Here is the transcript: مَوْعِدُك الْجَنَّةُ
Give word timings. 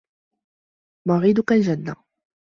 مَوْعِدُك 1.07 1.51
الْجَنَّةُ 1.51 1.95